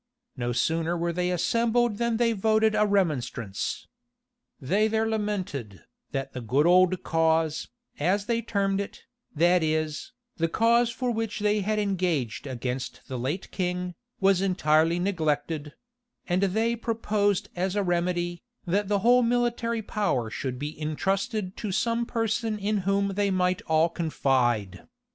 No 0.35 0.51
sooner 0.51 0.97
were 0.97 1.13
they 1.13 1.29
assembled 1.29 1.99
than 1.99 2.17
they 2.17 2.33
voted 2.33 2.73
a 2.73 2.87
remonstrance. 2.87 3.85
They 4.59 4.87
there 4.87 5.07
lamented, 5.07 5.83
that 6.11 6.33
the 6.33 6.41
good 6.41 6.65
old 6.65 7.03
cause, 7.03 7.67
as 7.99 8.25
they 8.25 8.41
termed 8.41 8.81
it, 8.81 9.03
that 9.35 9.61
is, 9.61 10.11
the 10.37 10.47
cause 10.47 10.89
for 10.89 11.11
which 11.11 11.39
they 11.41 11.59
had 11.61 11.77
engaged 11.77 12.47
against 12.47 13.01
the 13.09 13.19
late 13.19 13.51
king, 13.51 13.93
was 14.19 14.41
entirely 14.41 14.97
neglected; 14.97 15.75
and 16.27 16.41
they 16.41 16.75
proposed 16.75 17.49
as 17.55 17.75
a 17.75 17.83
remedy, 17.83 18.41
that 18.65 18.87
the 18.87 18.99
whole 19.05 19.21
military 19.21 19.83
power 19.83 20.31
should 20.31 20.57
be 20.57 20.75
intrusted 20.81 21.55
to 21.57 21.71
some 21.71 22.07
person 22.07 22.57
in 22.57 22.77
whom 22.89 23.09
they 23.09 23.29
might 23.29 23.61
all 23.67 23.87
confide. 23.87 24.87